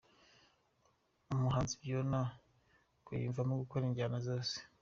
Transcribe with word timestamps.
Umuhanzi 1.33 1.73
Byonna 1.81 2.21
ngo 2.99 3.09
yiyumvamo 3.13 3.53
gukora 3.61 3.83
injyana 3.85 4.17
zose. 4.27 4.55